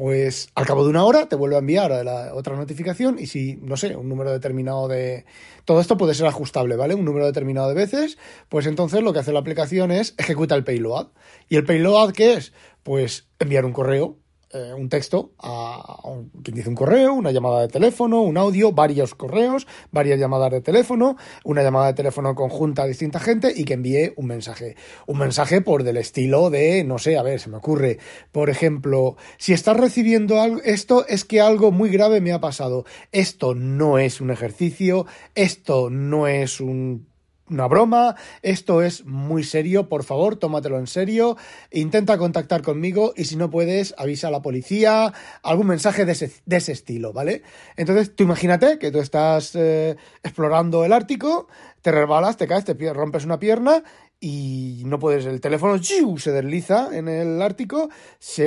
pues 0.02 0.50
al 0.56 0.66
cabo 0.66 0.84
de 0.84 0.90
una 0.90 1.04
hora 1.04 1.30
te 1.30 1.36
vuelve 1.36 1.58
a 1.58 1.60
enviar 1.60 1.92
la 2.04 2.34
otra 2.34 2.56
notificación 2.56 3.20
y 3.20 3.28
si, 3.28 3.58
no 3.58 3.78
sé, 3.78 3.96
un 3.96 4.10
número 4.10 4.32
determinado 4.32 4.88
de... 4.88 5.26
Todo 5.64 5.80
esto 5.80 5.96
puede 5.96 6.16
ser 6.16 6.26
ajustable, 6.26 6.76
¿vale? 6.76 6.96
Un 6.96 7.06
número 7.06 7.28
determinado 7.28 7.68
de 7.68 7.76
veces, 7.76 8.18
pues 8.50 8.66
entonces 8.66 9.04
lo 9.04 9.14
que 9.14 9.20
hace 9.20 9.32
la 9.32 9.38
aplicación 9.38 9.92
es 9.92 10.16
ejecuta 10.18 10.56
el 10.56 10.64
payload. 10.64 11.10
¿Y 11.50 11.56
el 11.56 11.66
payload 11.66 12.14
qué 12.14 12.34
es? 12.34 12.52
Pues 12.82 13.28
enviar 13.38 13.64
un 13.64 13.74
correo 13.74 14.18
eh, 14.54 14.74
un 14.74 14.90
texto 14.90 15.32
a, 15.40 16.02
quien 16.44 16.56
dice 16.56 16.70
un 16.70 16.76
correo, 16.76 17.14
una 17.14 17.32
llamada 17.32 17.62
de 17.62 17.68
teléfono, 17.68 18.22
un 18.22 18.38
audio, 18.38 18.72
varios 18.72 19.16
correos, 19.16 19.68
varias 19.92 20.20
llamadas 20.20 20.52
de 20.52 20.62
teléfono, 20.62 21.16
una 21.44 21.64
llamada 21.64 21.88
de 21.88 21.94
teléfono 21.94 22.36
conjunta 22.36 22.84
a 22.84 22.88
distinta 22.88 23.20
gente 23.20 23.54
y 23.56 23.64
que 23.64 23.74
envíe 23.74 24.14
un 24.16 24.28
mensaje. 24.28 24.76
Un 25.08 25.20
mensaje 25.20 25.62
por 25.62 25.84
del 25.84 25.98
estilo 25.98 26.50
de, 26.50 26.84
no 26.84 26.98
sé, 26.98 27.18
a 27.18 27.24
ver, 27.24 27.40
se 27.40 27.50
me 27.50 27.58
ocurre, 27.58 28.00
por 28.32 28.50
ejemplo, 28.50 29.16
si 29.38 29.54
estás 29.54 29.78
recibiendo 29.78 30.42
algo, 30.42 30.62
esto 30.64 31.06
es 31.08 31.26
que 31.26 31.42
algo 31.42 31.72
muy 31.72 31.90
grave 31.90 32.22
me 32.22 32.34
ha 32.34 32.40
pasado. 32.40 32.86
Esto 33.12 33.56
no 33.56 34.00
es 34.00 34.22
un 34.22 34.32
ejercicio, 34.32 35.06
esto 35.36 35.90
no 35.90 36.28
es 36.28 36.60
un 36.60 37.11
una 37.52 37.68
broma, 37.68 38.16
esto 38.42 38.82
es 38.82 39.06
muy 39.06 39.44
serio, 39.44 39.90
por 39.90 40.04
favor, 40.04 40.38
tómatelo 40.38 40.80
en 40.80 40.88
serio, 40.88 41.38
intenta 41.70 42.18
contactar 42.18 42.62
conmigo 42.62 43.14
y 43.16 43.26
si 43.26 43.36
no 43.36 43.50
puedes, 43.50 43.94
avisa 43.98 44.30
a 44.30 44.32
la 44.32 44.42
policía, 44.42 45.14
algún 45.44 45.68
mensaje 45.68 46.06
de 46.06 46.14
ese, 46.14 46.72
estilo, 46.72 47.14
¿vale? 47.14 47.44
Entonces, 47.76 48.16
tú 48.16 48.24
imagínate 48.24 48.80
que 48.80 48.92
tú 48.92 49.00
estás 49.00 49.56
eh, 49.56 49.98
explorando 50.24 50.86
el 50.86 50.94
Ártico, 50.94 51.48
te 51.82 51.92
resbalas, 51.92 52.38
te 52.38 52.48
caes, 52.48 52.64
te 52.64 52.74
rompes 52.94 53.26
una 53.26 53.40
pierna 53.40 53.84
y 54.24 54.84
no 54.86 55.00
puedes, 55.00 55.26
el 55.26 55.42
teléfono 55.42 55.82
se 55.82 56.32
desliza 56.32 56.96
en 56.96 57.08
el 57.10 57.42
Ártico 57.42 57.90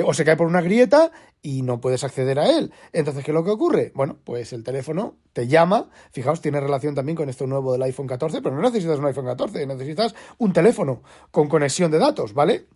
o 0.05 0.13
se 0.13 0.25
cae 0.25 0.37
por 0.37 0.47
una 0.47 0.61
grieta 0.61 1.11
y 1.41 1.61
no 1.63 1.81
puedes 1.81 2.05
acceder 2.05 2.39
a 2.39 2.49
él. 2.49 2.71
Entonces, 2.93 3.25
¿qué 3.25 3.31
es 3.31 3.35
lo 3.35 3.43
que 3.43 3.51
ocurre? 3.51 3.91
Bueno, 3.93 4.17
pues 4.23 4.53
el 4.53 4.63
teléfono 4.63 5.17
te 5.33 5.47
llama, 5.47 5.89
fijaos, 6.11 6.39
tiene 6.39 6.61
relación 6.61 6.95
también 6.95 7.17
con 7.17 7.27
esto 7.27 7.45
nuevo 7.45 7.73
del 7.73 7.83
iPhone 7.83 8.07
14, 8.07 8.41
pero 8.41 8.55
no 8.55 8.61
necesitas 8.61 8.97
un 8.97 9.05
iPhone 9.05 9.25
14, 9.25 9.67
necesitas 9.67 10.15
un 10.37 10.53
teléfono 10.53 11.03
con 11.29 11.49
conexión 11.49 11.91
de 11.91 11.99
datos, 11.99 12.33
¿vale? 12.33 12.67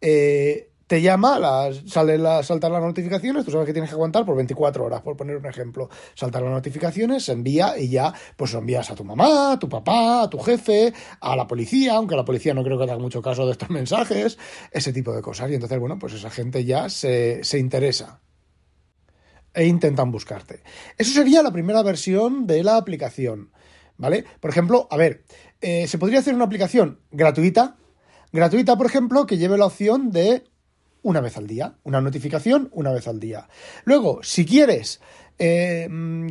Eh, 0.00 0.68
te 0.88 1.02
llama, 1.02 1.38
sale 1.86 2.16
la, 2.16 2.42
saltar 2.42 2.70
las 2.70 2.82
notificaciones, 2.82 3.44
tú 3.44 3.50
sabes 3.50 3.66
que 3.66 3.74
tienes 3.74 3.90
que 3.90 3.94
aguantar 3.94 4.24
por 4.24 4.34
24 4.34 4.86
horas, 4.86 5.02
por 5.02 5.16
poner 5.18 5.36
un 5.36 5.44
ejemplo. 5.44 5.90
Saltar 6.14 6.42
las 6.42 6.50
notificaciones, 6.50 7.26
se 7.26 7.32
envía 7.32 7.78
y 7.78 7.90
ya, 7.90 8.12
pues 8.36 8.54
lo 8.54 8.60
envías 8.60 8.90
a 8.90 8.94
tu 8.94 9.04
mamá, 9.04 9.52
a 9.52 9.58
tu 9.58 9.68
papá, 9.68 10.22
a 10.22 10.30
tu 10.30 10.38
jefe, 10.38 10.94
a 11.20 11.36
la 11.36 11.46
policía, 11.46 11.94
aunque 11.94 12.16
la 12.16 12.24
policía 12.24 12.54
no 12.54 12.64
creo 12.64 12.78
que 12.78 12.84
haga 12.84 12.98
mucho 12.98 13.20
caso 13.20 13.44
de 13.44 13.52
estos 13.52 13.68
mensajes, 13.70 14.38
ese 14.72 14.92
tipo 14.94 15.12
de 15.12 15.20
cosas. 15.20 15.50
Y 15.50 15.54
entonces, 15.54 15.78
bueno, 15.78 15.98
pues 15.98 16.14
esa 16.14 16.30
gente 16.30 16.64
ya 16.64 16.88
se, 16.88 17.44
se 17.44 17.58
interesa 17.58 18.20
e 19.52 19.66
intentan 19.66 20.10
buscarte. 20.10 20.62
Eso 20.96 21.12
sería 21.12 21.42
la 21.42 21.52
primera 21.52 21.82
versión 21.82 22.46
de 22.46 22.64
la 22.64 22.78
aplicación, 22.78 23.52
¿vale? 23.98 24.24
Por 24.40 24.50
ejemplo, 24.50 24.88
a 24.90 24.96
ver, 24.96 25.24
eh, 25.60 25.86
se 25.86 25.98
podría 25.98 26.20
hacer 26.20 26.34
una 26.34 26.44
aplicación 26.44 27.00
gratuita, 27.10 27.76
gratuita, 28.32 28.78
por 28.78 28.86
ejemplo, 28.86 29.26
que 29.26 29.36
lleve 29.36 29.58
la 29.58 29.66
opción 29.66 30.10
de 30.12 30.44
una 31.02 31.20
vez 31.20 31.36
al 31.36 31.46
día, 31.46 31.74
una 31.84 32.00
notificación 32.00 32.68
una 32.72 32.92
vez 32.92 33.08
al 33.08 33.20
día. 33.20 33.48
Luego, 33.84 34.22
si 34.22 34.44
quieres 34.44 35.00
eh, 35.38 35.88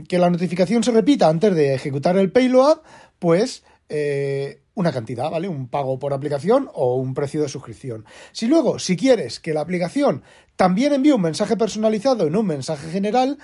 que 0.07 0.19
la 0.19 0.29
notificación 0.29 0.83
se 0.83 0.91
repita 0.91 1.29
antes 1.29 1.55
de 1.55 1.73
ejecutar 1.73 2.17
el 2.17 2.31
payload, 2.31 2.79
pues 3.19 3.63
eh, 3.89 4.61
una 4.73 4.91
cantidad, 4.91 5.31
¿vale? 5.31 5.47
Un 5.47 5.69
pago 5.69 5.97
por 5.97 6.13
aplicación 6.13 6.69
o 6.73 6.95
un 6.97 7.13
precio 7.13 7.41
de 7.41 7.49
suscripción. 7.49 8.05
Si 8.31 8.47
luego, 8.47 8.79
si 8.79 8.95
quieres 8.95 9.39
que 9.39 9.53
la 9.53 9.61
aplicación 9.61 10.23
también 10.55 10.93
envíe 10.93 11.11
un 11.11 11.21
mensaje 11.21 11.57
personalizado 11.57 12.27
en 12.27 12.35
un 12.35 12.45
mensaje 12.45 12.89
general, 12.89 13.37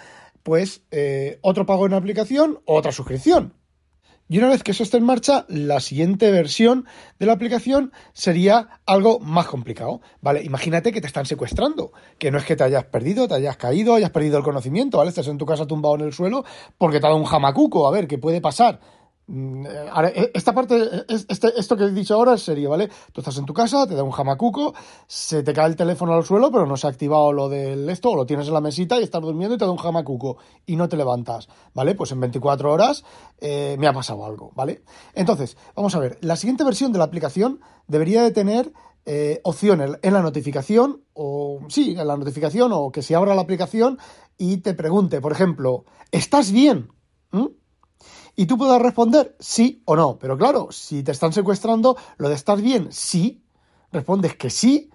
pues 0.43 0.83
eh, 0.91 1.39
otro 1.41 1.65
pago 1.65 1.85
en 1.85 1.93
aplicación 1.93 2.59
o 2.65 2.75
otra 2.75 2.91
suscripción. 2.91 3.53
Y 4.33 4.39
una 4.39 4.49
vez 4.49 4.63
que 4.63 4.71
eso 4.71 4.81
esté 4.81 4.97
en 4.97 5.03
marcha, 5.03 5.45
la 5.47 5.79
siguiente 5.79 6.31
versión 6.31 6.87
de 7.19 7.27
la 7.27 7.33
aplicación 7.33 7.91
sería 8.13 8.81
algo 8.87 9.19
más 9.19 9.45
complicado. 9.45 10.01
¿Vale? 10.21 10.41
Imagínate 10.41 10.91
que 10.91 11.01
te 11.01 11.05
están 11.05 11.27
secuestrando, 11.27 11.91
que 12.17 12.31
no 12.31 12.39
es 12.39 12.43
que 12.43 12.55
te 12.55 12.63
hayas 12.63 12.85
perdido, 12.85 13.27
te 13.27 13.35
hayas 13.35 13.57
caído, 13.57 13.93
hayas 13.93 14.09
perdido 14.09 14.39
el 14.39 14.43
conocimiento, 14.43 14.97
¿vale? 14.97 15.09
Estás 15.09 15.27
en 15.27 15.37
tu 15.37 15.45
casa 15.45 15.67
tumbado 15.67 15.93
en 15.93 16.01
el 16.01 16.13
suelo 16.13 16.45
porque 16.79 16.99
te 16.99 17.05
ha 17.05 17.09
dado 17.09 17.21
un 17.21 17.27
jamacuco. 17.27 17.87
A 17.87 17.91
ver, 17.91 18.07
¿qué 18.07 18.17
puede 18.17 18.41
pasar? 18.41 18.79
Mm, 19.25 19.65
eh, 19.65 20.31
esta 20.33 20.53
parte, 20.53 21.05
este, 21.07 21.57
esto 21.57 21.77
que 21.77 21.85
he 21.85 21.91
dicho 21.91 22.15
ahora 22.15 22.33
es 22.33 22.43
serio, 22.43 22.69
¿vale? 22.69 22.89
Tú 23.13 23.21
estás 23.21 23.37
en 23.37 23.45
tu 23.45 23.53
casa, 23.53 23.87
te 23.87 23.95
da 23.95 24.03
un 24.03 24.11
jamacuco, 24.11 24.73
se 25.07 25.43
te 25.43 25.53
cae 25.53 25.67
el 25.67 25.75
teléfono 25.75 26.13
al 26.13 26.25
suelo, 26.25 26.51
pero 26.51 26.65
no 26.65 26.75
se 26.75 26.87
ha 26.87 26.89
activado 26.89 27.31
lo 27.31 27.47
del 27.47 27.89
esto, 27.89 28.09
o 28.09 28.15
lo 28.15 28.25
tienes 28.25 28.47
en 28.47 28.53
la 28.53 28.61
mesita 28.61 28.99
y 28.99 29.03
estás 29.03 29.21
durmiendo 29.21 29.55
y 29.55 29.57
te 29.57 29.65
da 29.65 29.71
un 29.71 29.77
jamacuco 29.77 30.37
y 30.65 30.75
no 30.75 30.89
te 30.89 30.97
levantas, 30.97 31.47
¿vale? 31.73 31.95
Pues 31.95 32.11
en 32.11 32.19
24 32.19 32.71
horas 32.71 33.05
eh, 33.39 33.77
me 33.79 33.87
ha 33.87 33.93
pasado 33.93 34.25
algo, 34.25 34.51
¿vale? 34.55 34.83
Entonces, 35.13 35.57
vamos 35.75 35.95
a 35.95 35.99
ver, 35.99 36.17
la 36.21 36.35
siguiente 36.35 36.65
versión 36.65 36.91
de 36.91 36.99
la 36.99 37.05
aplicación 37.05 37.61
debería 37.87 38.23
de 38.23 38.31
tener 38.31 38.73
eh, 39.05 39.39
opciones 39.43 39.91
en 40.01 40.13
la 40.13 40.21
notificación, 40.21 41.03
o 41.13 41.59
sí, 41.69 41.95
en 41.97 42.07
la 42.07 42.17
notificación, 42.17 42.71
o 42.73 42.91
que 42.91 43.01
se 43.01 43.15
abra 43.15 43.35
la 43.35 43.41
aplicación 43.41 43.99
y 44.37 44.57
te 44.57 44.73
pregunte, 44.73 45.21
por 45.21 45.31
ejemplo, 45.31 45.85
¿estás 46.11 46.51
bien? 46.51 46.89
Y 48.35 48.45
tú 48.45 48.57
puedas 48.57 48.81
responder 48.81 49.35
sí 49.39 49.81
o 49.85 49.95
no. 49.95 50.17
Pero 50.19 50.37
claro, 50.37 50.69
si 50.71 51.03
te 51.03 51.11
están 51.11 51.33
secuestrando, 51.33 51.97
lo 52.17 52.29
de 52.29 52.35
estar 52.35 52.61
bien, 52.61 52.91
sí, 52.91 53.41
respondes 53.91 54.35
que 54.35 54.49
sí, 54.49 54.89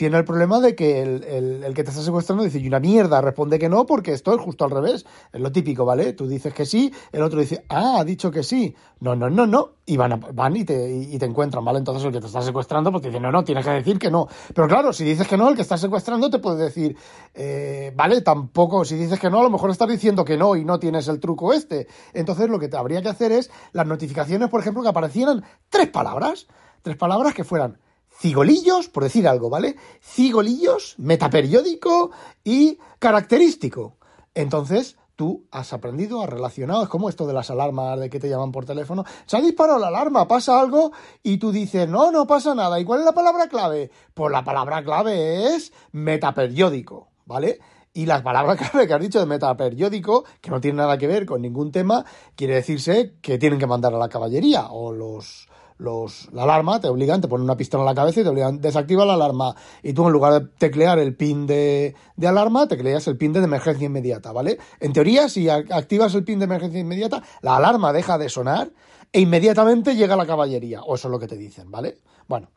tiene 0.00 0.16
el 0.16 0.24
problema 0.24 0.60
de 0.60 0.74
que 0.74 1.02
el, 1.02 1.24
el- 1.24 1.74
que 1.74 1.84
te 1.84 1.90
está 1.90 2.00
secuestrando 2.02 2.42
dice, 2.42 2.58
y 2.58 2.66
una 2.66 2.80
mierda, 2.80 3.20
responde 3.20 3.58
que 3.58 3.68
no, 3.68 3.84
porque 3.84 4.14
esto 4.14 4.34
es 4.34 4.40
justo 4.40 4.64
al 4.64 4.70
revés. 4.70 5.04
Es 5.30 5.42
lo 5.42 5.52
típico, 5.52 5.84
¿vale? 5.84 6.14
Tú 6.14 6.26
dices 6.26 6.54
que 6.54 6.64
sí, 6.64 6.90
el 7.12 7.20
otro 7.20 7.38
dice, 7.38 7.66
ah, 7.68 7.96
ha 7.98 8.04
dicho 8.04 8.30
que 8.30 8.42
sí. 8.42 8.74
No, 9.00 9.14
no, 9.14 9.28
no, 9.28 9.46
no. 9.46 9.72
Y 9.84 9.98
van, 9.98 10.18
van 10.32 10.56
y, 10.56 10.64
te, 10.64 10.90
y 10.90 11.18
te 11.18 11.26
encuentran, 11.26 11.62
¿vale? 11.66 11.80
Entonces 11.80 12.02
el 12.02 12.12
que 12.12 12.20
te 12.20 12.28
está 12.28 12.40
secuestrando, 12.40 12.90
pues 12.90 13.02
te 13.02 13.08
dice, 13.08 13.20
no, 13.20 13.30
no, 13.30 13.44
tienes 13.44 13.62
que 13.62 13.72
decir 13.72 13.98
que 13.98 14.10
no. 14.10 14.26
Pero 14.54 14.66
claro, 14.68 14.94
si 14.94 15.04
dices 15.04 15.28
que 15.28 15.36
no, 15.36 15.50
el 15.50 15.54
que 15.54 15.60
está 15.60 15.76
secuestrando 15.76 16.30
te 16.30 16.38
puede 16.38 16.64
decir, 16.64 16.96
eh, 17.34 17.92
vale, 17.94 18.22
tampoco, 18.22 18.86
si 18.86 18.96
dices 18.96 19.20
que 19.20 19.28
no, 19.28 19.40
a 19.40 19.42
lo 19.42 19.50
mejor 19.50 19.70
estás 19.70 19.88
diciendo 19.90 20.24
que 20.24 20.38
no 20.38 20.56
y 20.56 20.64
no 20.64 20.78
tienes 20.78 21.08
el 21.08 21.20
truco 21.20 21.52
este. 21.52 21.88
Entonces 22.14 22.48
lo 22.48 22.58
que 22.58 22.68
te 22.68 22.78
habría 22.78 23.02
que 23.02 23.10
hacer 23.10 23.32
es 23.32 23.50
las 23.72 23.86
notificaciones, 23.86 24.48
por 24.48 24.60
ejemplo, 24.60 24.82
que 24.82 24.88
aparecieran 24.88 25.44
tres 25.68 25.88
palabras. 25.88 26.46
Tres 26.82 26.96
palabras 26.96 27.34
que 27.34 27.44
fueran 27.44 27.76
cigolillos, 28.18 28.88
por 28.88 29.04
decir 29.04 29.26
algo, 29.26 29.50
¿vale? 29.50 29.76
Cigolillos, 30.02 30.94
metaperiódico 30.98 32.10
y 32.44 32.78
característico. 32.98 33.96
Entonces, 34.34 34.96
tú 35.20 35.46
has 35.50 35.74
aprendido, 35.74 36.22
has 36.22 36.30
relacionado, 36.30 36.82
es 36.82 36.88
como 36.88 37.10
esto 37.10 37.26
de 37.26 37.34
las 37.34 37.50
alarmas 37.50 38.00
de 38.00 38.08
que 38.08 38.18
te 38.18 38.30
llaman 38.30 38.52
por 38.52 38.64
teléfono. 38.64 39.04
Se 39.26 39.36
ha 39.36 39.40
disparado 39.42 39.78
la 39.78 39.88
alarma, 39.88 40.26
pasa 40.26 40.58
algo 40.58 40.92
y 41.22 41.36
tú 41.36 41.52
dices, 41.52 41.86
no, 41.86 42.10
no 42.10 42.26
pasa 42.26 42.54
nada. 42.54 42.80
¿Y 42.80 42.86
cuál 42.86 43.00
es 43.00 43.04
la 43.04 43.12
palabra 43.12 43.46
clave? 43.46 43.90
Pues 44.14 44.32
la 44.32 44.44
palabra 44.44 44.82
clave 44.82 45.54
es 45.54 45.74
metaperiódico, 45.92 47.08
¿vale? 47.26 47.58
Y 47.92 48.06
la 48.06 48.22
palabra 48.22 48.56
clave 48.70 48.86
que 48.86 48.94
has 48.94 49.00
dicho 49.02 49.20
de 49.20 49.26
metaperiódico, 49.26 50.24
que 50.40 50.50
no 50.50 50.58
tiene 50.58 50.78
nada 50.78 50.96
que 50.96 51.06
ver 51.06 51.26
con 51.26 51.42
ningún 51.42 51.70
tema, 51.70 52.04
quiere 52.34 52.54
decirse 52.54 53.16
que 53.20 53.36
tienen 53.36 53.58
que 53.58 53.66
mandar 53.66 53.92
a 53.94 53.98
la 53.98 54.08
caballería 54.08 54.68
o 54.70 54.90
los, 54.90 55.50
los, 55.80 56.28
la 56.32 56.44
alarma, 56.44 56.80
te 56.80 56.88
obligan, 56.88 57.20
te 57.20 57.28
ponen 57.28 57.44
una 57.44 57.56
pistola 57.56 57.82
en 57.82 57.86
la 57.86 57.94
cabeza 57.94 58.20
y 58.20 58.22
te 58.22 58.28
obligan, 58.28 58.60
desactiva 58.60 59.04
la 59.04 59.14
alarma. 59.14 59.56
Y 59.82 59.92
tú 59.92 60.06
en 60.06 60.12
lugar 60.12 60.32
de 60.34 60.48
teclear 60.58 60.98
el 60.98 61.16
pin 61.16 61.46
de, 61.46 61.94
alarma, 62.22 62.68
tecleas 62.68 63.06
el 63.08 63.16
pin 63.16 63.32
de 63.32 63.40
emergencia 63.40 63.86
inmediata, 63.86 64.32
¿vale? 64.32 64.58
En 64.78 64.92
teoría, 64.92 65.28
si 65.28 65.48
activas 65.48 66.14
el 66.14 66.24
pin 66.24 66.38
de 66.38 66.44
emergencia 66.44 66.80
inmediata, 66.80 67.22
la 67.40 67.56
alarma 67.56 67.92
deja 67.92 68.18
de 68.18 68.28
sonar 68.28 68.70
e 69.12 69.20
inmediatamente 69.20 69.96
llega 69.96 70.14
la 70.16 70.26
caballería, 70.26 70.82
o 70.82 70.94
eso 70.94 71.08
es 71.08 71.12
lo 71.12 71.18
que 71.18 71.26
te 71.26 71.36
dicen, 71.36 71.70
¿vale? 71.70 71.98
Bueno, 72.28 72.50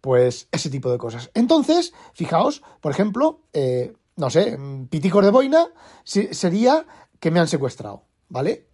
pues 0.00 0.48
ese 0.52 0.70
tipo 0.70 0.90
de 0.90 0.98
cosas. 0.98 1.30
Entonces, 1.34 1.92
fijaos, 2.14 2.62
por 2.80 2.92
ejemplo, 2.92 3.40
eh, 3.52 3.92
no 4.16 4.30
sé, 4.30 4.56
mm, 4.56 4.86
piticos 4.86 5.24
de 5.24 5.30
boina 5.30 5.68
sería 6.04 6.86
que 7.20 7.30
me 7.30 7.40
han 7.40 7.48
secuestrado, 7.48 8.04
¿vale? 8.28 8.68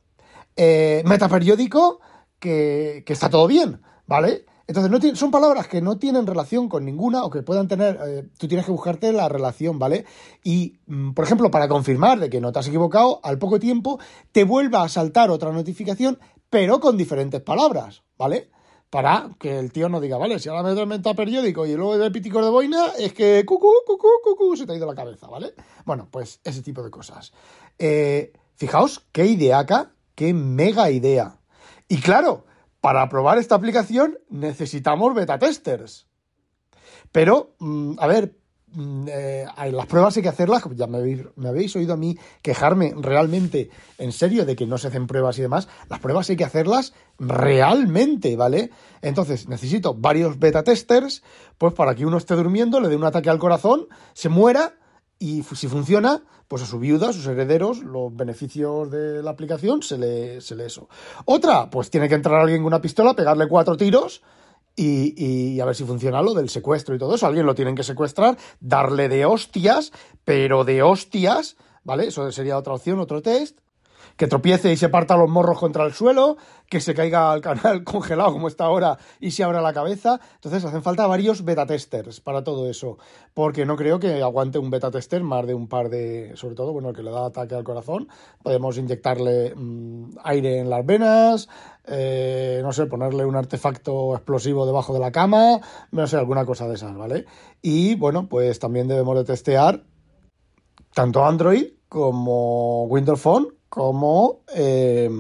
eh, 0.57 1.03
metaperiódico 1.05 2.01
que 2.39 3.05
está 3.07 3.31
todo 3.31 3.47
bien, 3.47 3.81
¿vale? 4.07 4.45
Entonces, 4.67 4.91
no 4.91 5.17
son 5.17 5.31
palabras 5.31 5.69
que 5.69 5.83
no 5.83 5.99
tienen 5.99 6.27
relación 6.27 6.71
con 6.71 6.87
ninguna 6.87 7.25
o 7.25 7.31
que 7.31 7.43
puedan 7.43 7.69
tener, 7.69 7.99
eh, 8.07 8.29
tú 8.39 8.49
tienes 8.49 8.65
que 8.65 8.73
buscarte 8.73 9.13
la 9.13 9.29
relación, 9.29 9.79
¿vale? 9.79 10.07
Y, 10.43 10.79
mm, 10.87 11.13
por 11.13 11.25
ejemplo, 11.27 11.51
para 11.51 11.69
confirmar 11.69 12.19
de 12.19 12.31
que 12.31 12.41
no 12.41 12.51
te 12.51 12.61
has 12.61 12.69
equivocado, 12.69 13.21
al 13.23 13.39
poco 13.39 13.61
tiempo 13.61 13.99
te 14.33 14.45
vuelva 14.45 14.83
a 14.83 14.89
saltar 14.89 15.31
otra 15.31 15.53
notificación, 15.53 16.19
pero 16.49 16.81
con 16.81 16.97
diferentes 16.97 17.43
palabras, 17.43 18.05
¿vale? 18.17 18.49
Para 18.89 19.31
que 19.39 19.59
el 19.59 19.71
tío 19.71 19.91
no 19.91 20.01
diga, 20.01 20.17
vale, 20.17 20.39
si 20.39 20.49
ahora 20.49 20.63
me 20.63 20.71
doy 20.71 20.87
metaperiódico 20.87 21.67
y 21.67 21.75
luego 21.75 21.99
de 21.99 22.11
piticos 22.11 22.43
de 22.43 22.51
boina, 22.51 22.87
es 22.99 23.13
que 23.13 23.45
cucú, 23.45 23.71
cucú, 23.87 24.09
cucú, 24.23 24.57
se 24.57 24.65
te 24.65 24.73
ha 24.73 24.77
ido 24.77 24.87
la 24.87 24.95
cabeza, 24.95 25.27
¿vale? 25.27 25.53
Bueno, 25.85 26.09
pues 26.11 26.41
ese 26.43 26.63
tipo 26.63 26.83
de 26.83 26.91
cosas. 26.91 27.33
Eh, 27.79 28.33
fijaos 28.55 29.05
qué 29.13 29.27
ideaca, 29.27 29.93
qué 30.15 30.33
mega 30.33 30.91
idea. 30.91 31.41
Y 31.89 31.99
claro, 31.99 32.45
para 32.85 33.09
probar 33.09 33.39
esta 33.39 33.55
aplicación 33.55 34.19
necesitamos 34.29 35.15
beta 35.15 35.39
testers. 35.39 36.07
Pero, 37.13 37.55
mm, 37.59 37.95
a 37.99 38.07
ver, 38.07 38.37
mm, 38.67 39.07
eh, 39.09 39.47
las 39.73 39.87
pruebas 39.87 40.15
hay 40.19 40.23
que 40.23 40.29
hacerlas, 40.29 40.63
ya 40.75 40.87
me 40.87 41.49
habéis 41.49 41.75
oído 41.77 41.95
a 41.95 41.97
mí 41.97 42.19
quejarme 42.43 42.93
realmente, 42.95 43.71
en 43.97 44.13
serio, 44.13 44.45
de 44.45 44.55
que 44.55 44.67
no 44.67 44.77
se 44.77 44.89
hacen 44.89 45.07
pruebas 45.07 45.39
y 45.39 45.41
demás. 45.41 45.67
Las 45.89 46.01
pruebas 46.01 46.29
hay 46.29 46.37
que 46.37 46.45
hacerlas 46.45 46.93
realmente, 47.19 48.37
¿vale? 48.37 48.69
Entonces, 49.01 49.49
necesito 49.49 49.95
varios 49.95 50.39
beta 50.39 50.63
testers, 50.63 51.23
pues 51.57 51.73
para 51.73 51.95
que 51.95 52.05
uno 52.05 52.19
esté 52.19 52.35
durmiendo, 52.35 52.81
le 52.81 52.91
dé 52.91 52.97
un 52.97 53.05
ataque 53.05 53.31
al 53.31 53.39
corazón, 53.39 53.89
se 54.13 54.29
muera 54.29 54.75
y 55.19 55.43
si 55.43 55.69
funciona, 55.69 56.23
pues 56.49 56.63
a 56.63 56.67
su 56.67 56.79
viuda, 56.79 57.11
a 57.11 57.13
sus 57.13 57.27
herederos, 57.27 57.83
los 57.83 58.15
beneficios 58.15 58.91
de 58.91 59.23
la 59.23 59.31
aplicación 59.31 59.83
se 59.83 59.99
le, 59.99 60.41
se 60.41 60.55
le 60.55 60.67
eso. 60.67 60.89
Otra, 61.25 61.71
pues 61.71 61.91
tiene 61.91 62.09
que 62.09 62.15
entrar 62.15 62.41
alguien 62.41 62.61
con 62.61 62.67
una 62.67 62.81
pistola, 62.81 63.15
pegarle 63.15 63.49
cuatro 63.49 63.77
tiros 63.77 64.23
y, 64.77 65.15
y 65.25 65.61
a 65.61 65.65
ver 65.65 65.75
si 65.75 65.85
funciona 65.85 66.21
lo 66.21 66.35
del 66.35 66.49
secuestro 66.49 66.95
y 66.95 66.99
todo 66.99 67.15
eso. 67.15 67.27
Alguien 67.27 67.47
lo 67.47 67.55
tienen 67.55 67.75
que 67.75 67.85
secuestrar, 67.85 68.37
darle 68.61 69.09
de 69.09 69.25
hostias, 69.25 69.93
pero 70.25 70.65
de 70.65 70.83
hostias, 70.83 71.57
¿vale? 71.85 72.09
Eso 72.09 72.31
sería 72.33 72.59
otra 72.59 72.75
opción, 72.75 72.99
otro 72.99 73.23
test. 73.23 73.59
Que 74.17 74.27
tropiece 74.27 74.73
y 74.73 74.77
se 74.77 74.89
parta 74.89 75.17
los 75.17 75.29
morros 75.29 75.59
contra 75.59 75.85
el 75.85 75.93
suelo, 75.93 76.37
que 76.69 76.81
se 76.81 76.95
caiga 76.95 77.31
al 77.33 77.41
canal 77.41 77.85
congelado 77.85 78.33
como 78.33 78.49
está 78.49 78.65
ahora 78.65 78.99
y 79.21 79.31
se 79.31 79.45
abra 79.45 79.61
la 79.61 79.73
cabeza. 79.73 80.21
Entonces 80.37 80.65
hacen 80.65 80.83
falta 80.83 81.07
varios 81.07 81.45
beta 81.45 81.67
testers 81.67 82.21
para 82.21 82.45
todo 82.45 82.69
eso, 82.69 82.99
porque 83.35 83.67
no 83.67 83.77
creo 83.77 83.99
que 83.99 84.23
aguante 84.23 84.59
un 84.59 84.71
beta 84.71 84.91
tester 84.91 85.23
más 85.23 85.47
de 85.47 85.55
un 85.55 85.69
par 85.69 85.89
de, 85.89 86.33
sobre 86.37 86.55
todo, 86.55 86.73
bueno, 86.73 86.91
el 86.91 86.97
que 86.97 87.03
le 87.03 87.11
da 87.11 87.27
ataque 87.27 87.55
al 87.55 87.65
corazón. 87.65 88.09
Podemos 88.43 88.79
inyectarle 88.79 89.55
mm, 89.55 90.19
aire 90.25 90.59
en 90.59 90.71
las 90.71 90.85
venas, 90.85 91.49
eh, 91.87 92.61
no 92.63 92.73
sé, 92.73 92.87
ponerle 92.87 93.25
un 93.25 93.37
artefacto 93.37 94.15
explosivo 94.15 94.67
debajo 94.67 94.95
de 94.95 95.01
la 95.01 95.13
cama, 95.13 95.61
no 95.91 96.07
sé, 96.07 96.17
alguna 96.17 96.45
cosa 96.45 96.67
de 96.67 96.75
esas, 96.75 96.97
¿vale? 96.97 97.27
Y 97.61 97.95
bueno, 97.95 98.29
pues 98.29 98.59
también 98.59 98.89
debemos 98.89 99.17
de 99.17 99.25
testear 99.25 99.85
tanto 100.95 101.25
Android 101.25 101.67
como 101.89 102.85
Windows 102.85 103.21
Phone 103.21 103.49
como 103.75 104.45
eh, 104.55 105.11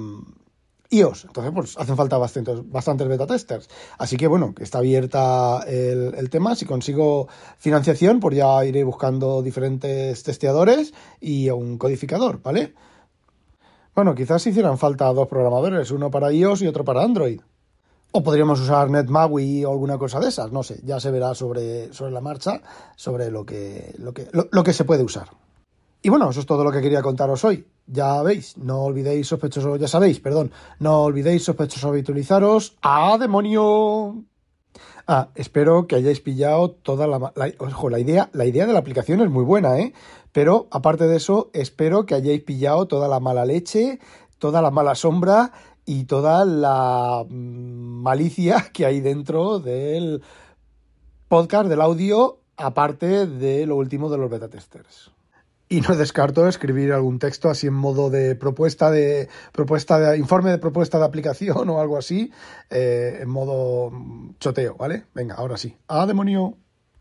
iOS. 0.90 1.24
Entonces, 1.24 1.52
pues 1.52 1.76
hacen 1.76 1.96
falta 1.96 2.18
bastantes, 2.18 3.08
beta 3.08 3.26
testers. 3.26 3.68
Así 3.98 4.16
que 4.16 4.28
bueno, 4.28 4.54
está 4.60 4.78
abierta 4.78 5.64
el, 5.66 6.30
tema. 6.30 6.54
Si 6.54 6.64
consigo 6.64 7.26
financiación, 7.58 8.20
pues 8.20 8.36
ya 8.36 8.64
iré 8.64 8.84
buscando 8.84 9.42
diferentes 9.42 10.22
testeadores 10.22 10.94
y 11.20 11.50
un 11.50 11.78
codificador, 11.78 12.40
¿vale? 12.42 12.74
Bueno, 13.92 14.14
quizás 14.14 14.46
hicieran 14.46 14.78
falta 14.78 15.12
dos 15.12 15.26
programadores, 15.26 15.90
uno 15.90 16.12
para 16.12 16.32
iOS 16.32 16.62
y 16.62 16.68
otro 16.68 16.84
para 16.84 17.02
Android. 17.02 17.40
O 18.12 18.22
podríamos 18.22 18.60
usar 18.60 18.88
NetMAUI 18.88 19.64
o 19.64 19.72
alguna 19.72 19.98
cosa 19.98 20.20
de 20.20 20.28
esas, 20.28 20.52
no 20.52 20.62
sé, 20.62 20.80
ya 20.84 21.00
se 21.00 21.10
verá 21.10 21.34
sobre, 21.34 21.92
sobre 21.92 22.12
la 22.12 22.20
marcha, 22.20 22.62
sobre 22.94 23.32
lo 23.32 23.44
que, 23.44 23.96
lo, 23.98 24.14
que, 24.14 24.28
lo 24.32 24.62
que 24.62 24.72
se 24.72 24.84
puede 24.84 25.02
usar. 25.02 25.26
Y 26.04 26.10
bueno, 26.10 26.28
eso 26.28 26.40
es 26.40 26.46
todo 26.46 26.64
lo 26.64 26.70
que 26.70 26.82
quería 26.82 27.00
contaros 27.00 27.46
hoy. 27.46 27.66
Ya 27.86 28.22
veis, 28.22 28.58
no 28.58 28.82
olvidéis 28.82 29.26
sospechosos, 29.26 29.80
ya 29.80 29.88
sabéis, 29.88 30.20
perdón, 30.20 30.52
no 30.78 31.02
olvidéis 31.02 31.44
sospechosos 31.44 31.86
habitualizaros. 31.86 32.76
¡Ah, 32.82 33.16
demonio! 33.18 34.22
Ah, 35.06 35.30
espero 35.34 35.86
que 35.86 35.96
hayáis 35.96 36.20
pillado 36.20 36.72
toda 36.72 37.06
la, 37.06 37.32
la, 37.34 37.52
ojo, 37.58 37.88
la 37.88 38.00
idea, 38.00 38.28
la 38.34 38.44
idea 38.44 38.66
de 38.66 38.74
la 38.74 38.80
aplicación 38.80 39.22
es 39.22 39.30
muy 39.30 39.44
buena, 39.44 39.78
¿eh? 39.78 39.94
Pero 40.30 40.68
aparte 40.70 41.06
de 41.06 41.16
eso, 41.16 41.48
espero 41.54 42.04
que 42.04 42.14
hayáis 42.14 42.42
pillado 42.42 42.86
toda 42.86 43.08
la 43.08 43.18
mala 43.18 43.46
leche, 43.46 43.98
toda 44.38 44.60
la 44.60 44.70
mala 44.70 44.94
sombra 44.94 45.52
y 45.86 46.04
toda 46.04 46.44
la 46.44 47.24
malicia 47.30 48.66
que 48.74 48.84
hay 48.84 49.00
dentro 49.00 49.58
del 49.58 50.20
podcast, 51.28 51.70
del 51.70 51.80
audio, 51.80 52.40
aparte 52.58 53.26
de 53.26 53.64
lo 53.64 53.76
último 53.76 54.10
de 54.10 54.18
los 54.18 54.28
beta 54.28 54.50
testers. 54.50 55.13
Y 55.68 55.80
no 55.80 55.96
descarto 55.96 56.46
escribir 56.46 56.92
algún 56.92 57.18
texto 57.18 57.48
así 57.48 57.66
en 57.66 57.74
modo 57.74 58.10
de 58.10 58.34
propuesta 58.36 58.90
de 58.90 59.28
propuesta 59.52 59.98
de 59.98 60.18
informe 60.18 60.50
de 60.50 60.58
propuesta 60.58 60.98
de 60.98 61.04
aplicación 61.04 61.68
o 61.70 61.80
algo 61.80 61.96
así, 61.96 62.30
eh, 62.70 63.18
en 63.22 63.28
modo 63.28 63.92
choteo, 64.38 64.76
¿vale? 64.76 65.04
Venga, 65.14 65.36
ahora 65.36 65.56
sí. 65.56 65.76
¡Ah, 65.88 66.06
demonio! 66.06 66.58